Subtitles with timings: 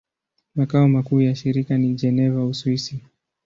[0.55, 3.01] Makao makuu ya shirika ni Geneva, Uswisi.